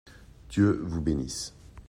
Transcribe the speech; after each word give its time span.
Dieu 0.49 0.81
vous 0.83 0.99
bénisse! 0.99 1.53